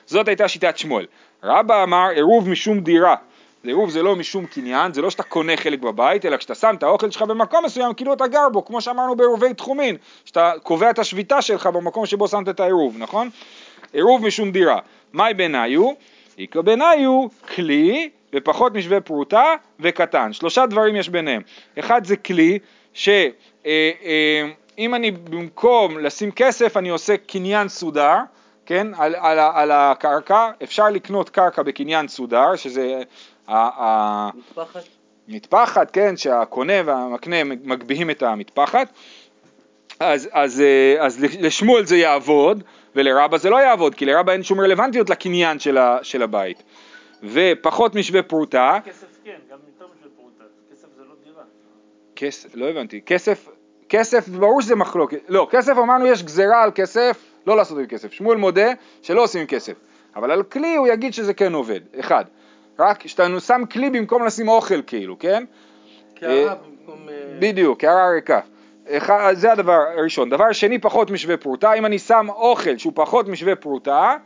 [0.06, 1.06] זאת הייתה שיטת שמואל.
[1.42, 3.16] רבא אמר עירוב משום דירה
[3.64, 6.82] עירוב זה לא משום קניין, זה לא שאתה קונה חלק בבית, אלא כשאתה שם את
[6.82, 10.98] האוכל שלך במקום מסוים, כאילו אתה גר בו, כמו שאמרנו בעירובי תחומין, שאתה קובע את
[10.98, 13.30] השביתה שלך במקום שבו שמת את העירוב, נכון?
[13.92, 14.78] עירוב משום דירה.
[15.12, 15.90] מהי ביניו?
[16.38, 20.32] איכא ביניו כלי ופחות משווה פרוטה וקטן.
[20.32, 21.42] שלושה דברים יש ביניהם.
[21.78, 22.58] אחד זה כלי
[22.92, 23.32] שאם
[23.66, 23.90] אה,
[24.78, 28.16] אה, אני במקום לשים כסף אני עושה קניין סודר,
[28.66, 33.02] כן, על, על, על הקרקע, אפשר לקנות קרקע בקניין סודר, שזה
[33.48, 34.82] ה- ה- מטפחת?
[35.28, 38.88] מטפחת, כן, שהקונה והמקנה מגביהים את המטפחת,
[40.00, 42.62] אז, אז, אה, אז לשמואל זה יעבוד,
[42.96, 46.62] ולרבא זה לא יעבוד, כי לרבא אין שום רלוונטיות לקניין של, ה, של הבית.
[47.22, 50.44] ופחות משווה פרוטה, כסף כן, גם יותר משל פרוטה.
[50.72, 51.42] כסף זה לא דירה.
[52.16, 53.48] כסף, לא הבנתי, כסף,
[53.88, 58.12] כסף, ברור שזה מחלוקת, לא, כסף אמרנו יש גזירה על כסף, לא לעשות עם כסף,
[58.12, 59.74] שמואל מודה שלא עושים עם כסף,
[60.16, 62.24] אבל על כלי הוא יגיד שזה כן עובד, אחד,
[62.82, 65.44] רק כשאתה שם כלי במקום לשים אוכל כאילו, כן?
[66.14, 67.08] קערה במקום...
[67.08, 68.40] אה, בדיוק, קערה ריקה.
[69.32, 70.30] זה הדבר הראשון.
[70.30, 71.72] דבר שני, פחות משווה פרוטה.
[71.72, 74.16] אם אני שם אוכל שהוא פחות משווה פרוטה,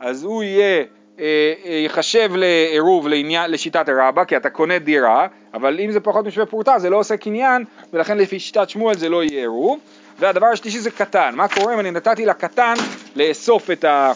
[0.00, 0.84] אז הוא יהיה,
[1.20, 6.26] אה, אה, ייחשב לעירוב לעניין, לשיטת הרבה, כי אתה קונה דירה, אבל אם זה פחות
[6.26, 9.78] משווה פרוטה זה לא עושה קניין, ולכן לפי שיטת שמואל זה לא יהיה עירוב.
[10.18, 11.34] והדבר השלישי זה קטן.
[11.34, 12.74] מה קורה אם אני נתתי לקטן
[13.16, 14.12] לאסוף את ה...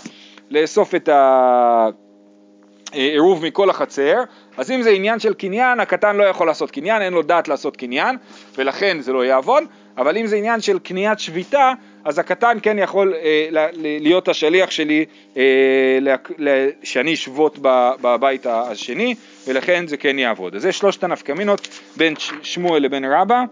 [0.51, 1.89] לאסוף את ה...
[2.95, 4.23] עירוב מכל החצר,
[4.57, 7.77] אז אם זה עניין של קניין, הקטן לא יכול לעשות קניין, אין לו דעת לעשות
[7.77, 8.17] קניין,
[8.59, 9.65] ולכן זה לא יעבוד,
[9.97, 11.73] אבל אם זה עניין של קניית שביתה,
[12.05, 13.49] אז הקטן כן יכול אה,
[14.01, 15.05] להיות השליח שלי,
[15.37, 15.43] אה,
[16.83, 17.59] שאני אשבות
[18.01, 19.15] בבית השני,
[19.47, 20.55] ולכן זה כן יעבוד.
[20.55, 23.43] אז זה שלושת הנפקמינות בין שמואל לבין רבא,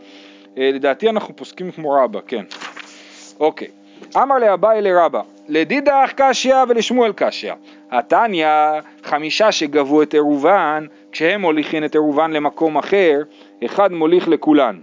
[0.59, 2.45] אה, לדעתי אנחנו פוסקים כמו רבא, כן.
[3.41, 3.69] אוקיי.
[4.17, 7.53] אמר לאביי לרבא, לדידך קשיא ולשמואל קשיא.
[7.91, 8.49] התניא,
[9.05, 13.23] חמישה שגבו את עירובן, כשהם מוליכים את עירובן למקום אחר,
[13.65, 14.79] אחד מוליך לכולן.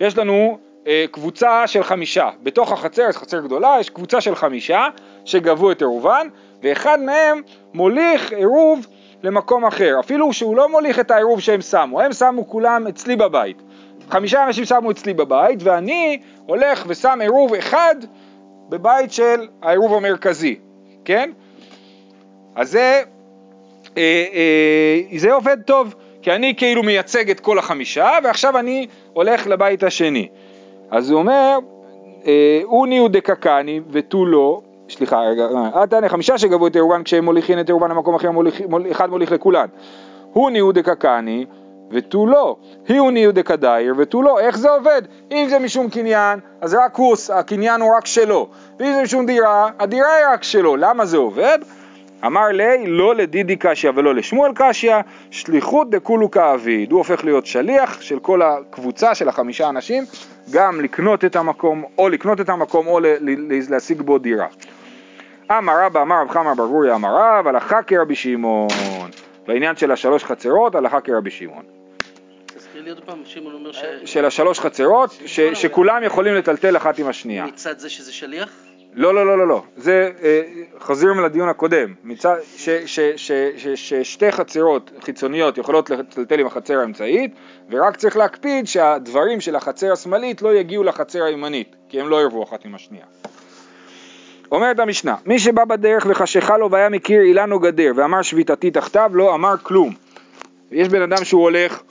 [0.00, 4.88] יש לנו אה, קבוצה של חמישה, בתוך החצר, זו חצר גדולה, יש קבוצה של חמישה
[5.24, 6.28] שגבו את עירובן,
[6.62, 7.40] ואחד מהם
[7.74, 8.86] מוליך עירוב
[9.22, 13.62] למקום אחר, אפילו שהוא לא מוליך את העירוב שהם שמו, הם שמו כולם אצלי בבית.
[14.10, 17.94] חמישה אנשים שמו אצלי בבית, ואני הולך ושם עירוב אחד
[18.74, 20.56] בבית של העירוב המרכזי,
[21.04, 21.30] כן?
[22.54, 23.02] אז זה,
[23.96, 29.46] אה, אה, זה עובד טוב, כי אני כאילו מייצג את כל החמישה, ועכשיו אני הולך
[29.46, 30.28] לבית השני.
[30.90, 31.58] אז הוא אומר,
[32.26, 34.60] אה, אוני הוא דקקני ותו לא,
[34.90, 38.60] סליחה, רגע, אה, תענה חמישה שגבו את עירובן כשהם מוליכים את עירובן למקום אחר, מוליך,
[38.68, 39.66] מול, אחד מוליך לכולן.
[40.32, 41.46] הוא דקקני
[41.94, 42.56] ותו לא,
[42.88, 45.02] ניהו דקדייר ותו לא, איך זה עובד?
[45.32, 49.68] אם זה משום קניין, אז רק הוא, הקניין הוא רק שלו, ואם זה משום דירה,
[49.78, 51.58] הדירה היא רק שלו, למה זה עובד?
[52.26, 54.96] אמר לי, לא לדידי קשיא ולא לשמואל קשיא,
[55.30, 56.92] שליחות דכולו כאביד.
[56.92, 60.04] הוא הופך להיות שליח של כל הקבוצה של החמישה אנשים,
[60.50, 63.00] גם לקנות את המקום, או לקנות את המקום, או
[63.68, 64.46] להשיג בו דירה.
[65.50, 68.68] אמר רבא, אמר רב חמא בר אמר רב, הלכה כרבי שמעון.
[69.46, 71.83] בעניין של השלוש חצרות, הלכה כרבי שמעון.
[72.94, 73.70] עוד פעם, שמעון אומר
[74.04, 77.46] של השלוש חצרות, ש- שכולם יכולים לטלטל אחת עם השנייה.
[77.46, 78.50] שמצד זה שזה שליח?
[78.94, 79.62] לא, לא, לא, לא, לא.
[79.76, 80.42] זה, אה,
[80.78, 81.94] חוזרים לדיון הקודם.
[82.04, 87.34] מצד, ש, ש, ש, ש, ששתי חצרות חיצוניות יכולות לטלטל עם החצר האמצעית,
[87.70, 92.44] ורק צריך להקפיד שהדברים של החצר השמאלית לא יגיעו לחצר הימנית, כי הם לא ירבו
[92.44, 93.04] אחת עם השנייה.
[94.52, 99.10] אומרת המשנה, מי שבא בדרך וחשיכה לו והיה מכיר אילן או גדר ואמר שביתתי תחתיו,
[99.14, 99.94] לא אמר כלום.
[100.72, 101.82] יש בן אדם שהוא הולך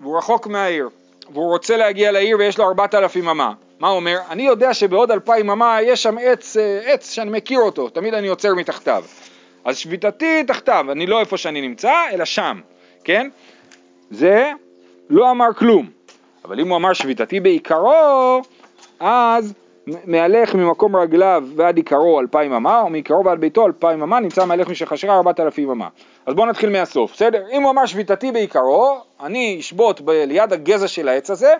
[0.00, 0.88] והוא רחוק מהעיר,
[1.32, 3.52] והוא רוצה להגיע לעיר ויש לו ארבעת אלפים אמה.
[3.80, 4.18] מה הוא אומר?
[4.30, 8.28] אני יודע שבעוד אלפיים אמה יש שם עץ, אה, עץ שאני מכיר אותו, תמיד אני
[8.28, 9.04] עוצר מתחתיו.
[9.64, 12.60] אז שביתתי תחתיו, אני לא איפה שאני נמצא, אלא שם,
[13.04, 13.28] כן?
[14.10, 14.50] זה
[15.10, 15.86] לא אמר כלום.
[16.44, 18.42] אבל אם הוא אמר שביתתי בעיקרו,
[19.00, 19.54] אז
[19.86, 24.68] מהלך ממקום רגליו ועד עיקרו אלפיים אמה, או מעיקרו ועד ביתו אלפיים אמה, נמצא מהלך
[24.68, 25.88] משחשרה ארבעת אלפים אמה.
[26.26, 27.42] אז בואו נתחיל מהסוף, בסדר?
[27.52, 31.54] אם הוא אמר שביתתי בעיקרו, אני אשבות ב- ליד הגזע של העץ הזה,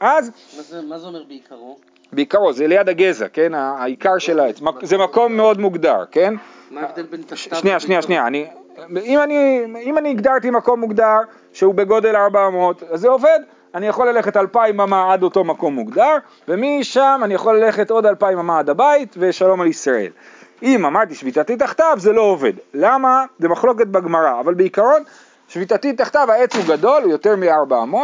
[0.00, 1.76] אז מה זה- מה זה אומר בעיקרו?
[2.12, 3.54] בעיקרו, זה ליד הגזע, כן?
[3.54, 4.60] העיקר של העץ.
[4.82, 6.34] זה מקום מאוד מוגדר, כן?
[6.70, 8.02] מה ההבדל בין תחתיו שנייה, שנייה?
[8.02, 8.46] שנייה, אני,
[9.04, 11.16] אם, אני, אם אני הגדרתי מקום מוגדר
[11.52, 13.38] שהוא בגודל 400, אז זה עובד,
[13.74, 16.16] אני יכול ללכת 2,000 אמה עד אותו מקום מוגדר,
[16.48, 20.10] ומשם אני יכול ללכת עוד 2,000 אמה עד הבית, ושלום על ישראל.
[20.62, 22.52] אם אמרתי שביתתי תחתיו, זה לא עובד.
[22.74, 23.24] למה?
[23.38, 25.02] זה מחלוקת בגמרא, אבל בעיקרון,
[25.48, 27.96] שביתתי תחתיו, העץ הוא גדול, הוא יותר מ-400,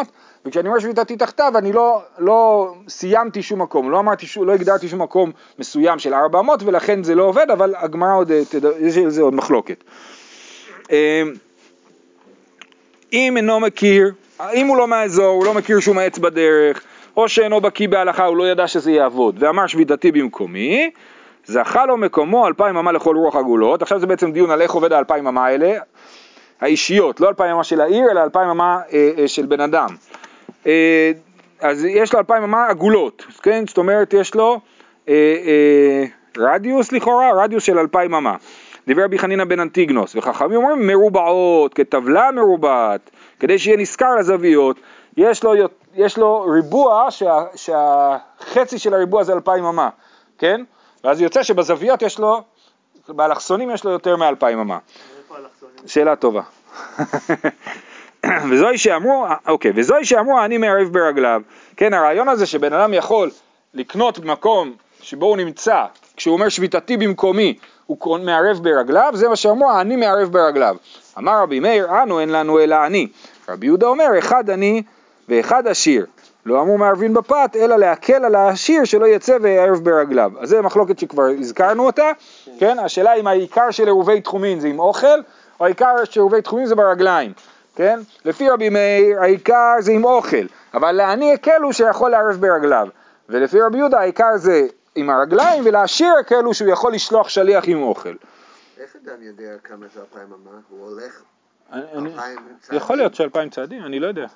[0.47, 5.03] וכשאני אומר שביתתי תחתיו, אני לא, לא סיימתי שום מקום, לא אמרתי, לא הגדרתי שום
[5.03, 9.11] מקום מסוים של 400, ולכן זה לא עובד, אבל הגמרא עוד, אה, תד- יש על
[9.11, 9.85] זה עוד מחלוקת.
[10.93, 11.23] אה,
[13.12, 14.12] אם אינו מכיר,
[14.55, 16.83] אם הוא לא מהאזור, הוא לא מכיר שום עץ בדרך,
[17.17, 20.91] או שאינו בקיא בהלכה, הוא לא ידע שזה יעבוד, ואמר שביתתי במקומי,
[21.45, 24.93] זכה לו מקומו אלפיים אמה לכל רוח עגולות, עכשיו זה בעצם דיון על איך עובד
[24.93, 25.79] האלפיים אמה האלה,
[26.61, 29.89] האישיות, לא אלפיים אמה של העיר, אלא אלפיים אמה אה, אה, של בן אדם.
[30.67, 31.13] אה,
[31.61, 33.65] אז יש לו אלפיים אמה עגולות, כן?
[33.67, 34.61] זאת אומרת יש לו
[35.09, 35.15] אה,
[35.47, 36.05] אה,
[36.39, 38.37] רדיוס לכאורה, רדיוס של אלפיים אמה.
[38.87, 44.77] דיבר רבי חנינא בן אנטיגנוס, וחכמים אומרים מרובעות, כטבלה מרובעת, כדי שיהיה נשכר לזוויות,
[45.17, 45.53] יש לו,
[45.95, 49.89] יש לו ריבוע שה, שהחצי של הריבוע זה אלפיים אמה,
[50.39, 50.63] כן?
[51.05, 52.43] ואז יוצא שבזוויות יש לו,
[53.09, 54.79] באלכסונים יש לו יותר מאלפיים אמה.
[55.87, 56.43] שאלה טובה.
[58.51, 61.43] וזוהי שאמרו, אוקיי, וזוהי שאמרו אני מערב ברגליו.
[61.77, 63.31] כן, הרעיון הזה שבן אדם יכול
[63.75, 65.85] לקנות במקום שבו הוא נמצא,
[66.17, 70.77] כשהוא אומר שביתתי במקומי, הוא מערב ברגליו, זה מה שאמרו, אני מערב ברגליו.
[71.19, 73.09] אמר רבי מאיר, אנו אין לנו אלא אני.
[73.49, 74.83] רבי יהודה אומר, אחד אני
[75.29, 76.07] ואחד עשיר.
[76.47, 80.33] לא אמרו מערבין בפת, אלא להקל על העשיר שלא יצא ויערב ברגליו.
[80.41, 82.11] אז זו מחלוקת שכבר הזכרנו אותה,
[82.59, 82.79] כן?
[82.79, 85.21] השאלה אם העיקר של עירובי תחומין זה עם אוכל,
[85.61, 87.33] או העיקר של עירובי תחומין זה ברגליים,
[87.77, 88.01] כן?
[88.25, 92.89] לפי רבי מאיר, העיקר זה עם אוכל, אבל לעני הקל הוא שיכול לערב ברגליו.
[93.29, 97.83] ולפי רבי יהודה העיקר זה עם הרגליים, ולעשיר הקל הוא שהוא יכול לשלוח שליח עם
[97.83, 98.15] אוכל.
[98.81, 100.59] איך אדם יודע כמה זה אלפיים אמה?
[100.69, 101.23] הוא הולך
[101.73, 102.17] אלפיים
[102.61, 102.77] צעדים?
[102.77, 104.27] יכול להיות שאלפיים צעדים, אני לא יודע.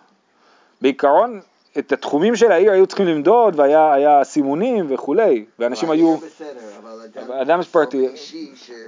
[0.80, 1.40] בעיקרון,
[1.78, 6.16] את התחומים של העיר היו צריכים למדוד, והיה היה סימונים וכולי, ואנשים היו...
[6.16, 6.48] בסדר,
[6.82, 7.60] אבל אדם...
[7.62, 8.08] פרטי-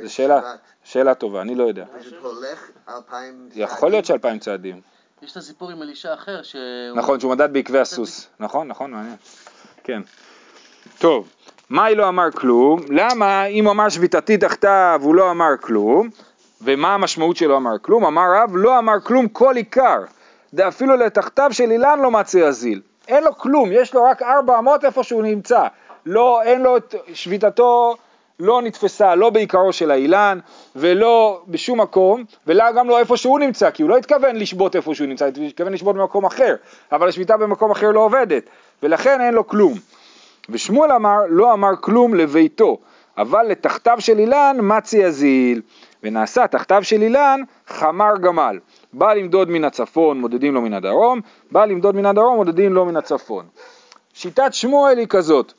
[0.03, 0.41] זו שאלה,
[0.85, 1.85] שאלה טובה, אני לא יודע.
[2.01, 3.63] פשוט הולך אלפיים צעדים.
[3.63, 4.81] יכול להיות שאלפיים צעדים.
[5.23, 6.63] יש את הסיפור עם אלישע אחר, שהוא...
[6.95, 8.29] נכון, שהוא מדד בעקבי הסוס.
[8.41, 9.17] נכון, נכון, מעניין.
[9.85, 10.03] כן.
[10.99, 11.29] טוב,
[11.71, 12.81] מאי לא אמר כלום?
[12.89, 16.09] למה אם הוא אמר שביתתי תחתיו הוא לא אמר כלום?
[16.63, 18.05] ומה המשמעות שלא אמר כלום?
[18.05, 19.99] אמר רב לא אמר כלום כל עיקר.
[20.69, 22.81] אפילו לתחתיו של אילן לא מצא יזיל.
[23.09, 25.67] אין לו כלום, יש לו רק ארבע אמות איפה שהוא נמצא.
[26.07, 27.97] לא, אין לו את שביתתו
[28.41, 30.39] לא נתפסה לא בעיקרו של האילן
[30.77, 35.09] ולא בשום מקום וגם לא איפה שהוא נמצא כי הוא לא התכוון לשבות איפה שהוא
[35.09, 36.55] נמצא, הוא התכוון לשבות במקום אחר
[36.93, 38.43] אבל השביתה במקום אחר לא עובדת
[38.83, 39.75] ולכן אין לו כלום
[40.49, 42.79] ושמואל אמר לא אמר כלום לביתו
[43.19, 45.63] אבל לתחתיו של אילן מצי יזיל
[46.03, 48.59] ונעשה תחתיו של אילן חמר גמל
[48.93, 51.21] בא למדוד מן הצפון מודדים לו מן הדרום
[51.51, 53.47] בא למדוד מן הדרום מודדים לו מן הצפון
[54.15, 55.53] שיטת שמואל היא כזאת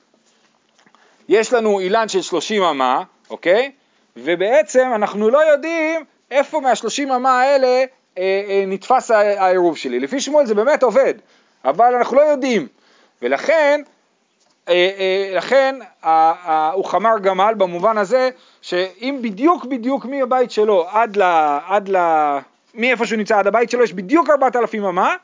[1.30, 3.72] יש לנו אילן של 30 אמה, אוקיי?
[4.18, 7.86] ובעצם אנחנו לא יודעים איפה מה-30 אמה האלה אה,
[8.18, 10.00] אה, נתפס העירוב שלי.
[10.00, 11.14] לפי שמואל זה באמת עובד,
[11.66, 12.68] אבל אנחנו לא יודעים.
[13.22, 13.82] ולכן
[14.70, 18.30] אה, אה, לכן ה- ה- הוא חמר גמל במובן הזה
[18.62, 21.22] שאם בדיוק בדיוק מהבית שלו עד ל...
[21.68, 21.98] עד ל...
[22.80, 25.16] מאיפה שהוא נמצא עד הבית שלו יש בדיוק 4,000 אמה,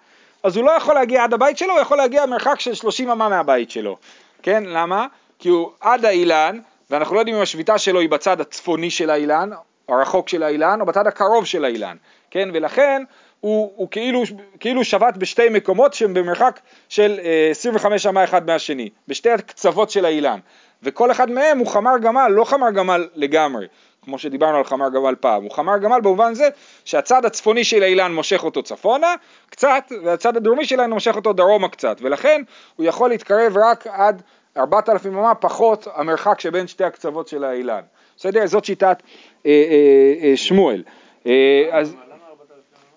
[0.43, 3.29] אז הוא לא יכול להגיע עד הבית שלו, הוא יכול להגיע מרחק של 30 אמה
[3.29, 3.97] מהבית שלו.
[4.41, 5.07] כן, למה?
[5.39, 9.49] כי הוא עד האילן, ואנחנו לא יודעים אם השביתה שלו היא בצד הצפוני של האילן,
[9.89, 11.95] הרחוק של האילן, או בצד הקרוב של האילן.
[12.31, 13.03] כן, ולכן
[13.39, 14.23] הוא, הוא כאילו,
[14.59, 20.05] כאילו שבת בשתי מקומות שהם במרחק של אה, 25 אמה אחד מהשני, בשתי הקצוות של
[20.05, 20.39] האילן.
[20.83, 23.65] וכל אחד מהם הוא חמר גמל, לא חמר גמל לגמרי,
[24.05, 26.49] כמו שדיברנו על חמר גמל פעם, הוא חמר גמל במובן זה
[26.85, 29.15] שהצד הצפוני של האילן מושך אותו צפונה
[29.49, 32.41] קצת, והצד הדרומי של האילן מושך אותו דרומה קצת, ולכן
[32.75, 34.21] הוא יכול להתקרב רק עד
[34.57, 37.81] 4,000 אמה פחות המרחק שבין שתי הקצוות של האילן.
[38.17, 38.47] בסדר?
[38.47, 39.03] זאת שיטת
[39.45, 40.83] אה, אה, אה, שמואל.
[41.25, 41.93] אה, אז...
[41.93, 42.89] למה 4,000 אמה?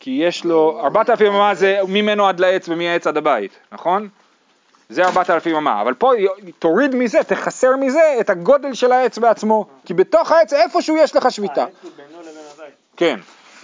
[0.00, 4.08] כי יש לו, 4,000 אמה זה ממנו עד לעץ ומהעץ עד הבית, נכון?
[4.90, 6.12] זה 4,000 אמה, אבל פה
[6.58, 11.30] תוריד מזה, תחסר מזה את הגודל של העץ בעצמו, כי בתוך העץ איפשהו יש לך
[11.30, 11.64] שביתה.
[12.96, 13.18] כן,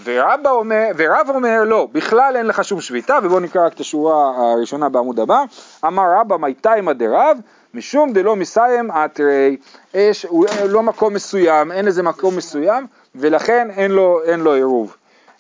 [0.05, 4.33] ורבא אומר, ורב אומר לא, בכלל אין לך שום שביתה, ובואו נקרא רק את השורה
[4.37, 5.43] הראשונה בעמוד הבא,
[5.87, 7.39] אמר רבא מייתיימא דרב,
[7.75, 9.57] משום דלא מסיים אתרי,
[9.95, 10.27] יש,
[10.69, 14.97] לא מקום מסוים, אין איזה מקום מסוים, ולכן אין לו, אין לו עירוב.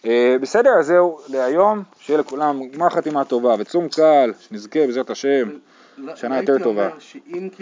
[0.06, 5.48] אה, בסדר, אז זהו להיום, שיהיה לכולם גמר חתימה טובה וצום קל, שנזכה בעזרת השם,
[6.14, 6.82] שנה יותר טובה.
[6.82, 7.48] הייתי אומר שאם